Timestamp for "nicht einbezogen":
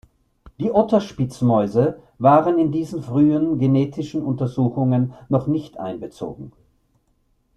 5.45-6.51